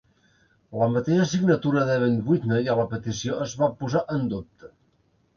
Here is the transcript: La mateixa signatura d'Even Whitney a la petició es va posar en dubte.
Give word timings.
La 0.83 0.85
mateixa 0.93 1.25
signatura 1.33 1.83
d'Even 1.89 2.15
Whitney 2.29 2.71
a 2.75 2.77
la 2.79 2.85
petició 2.93 3.37
es 3.45 3.53
va 3.61 3.69
posar 3.83 4.03
en 4.17 4.25
dubte. 4.33 4.71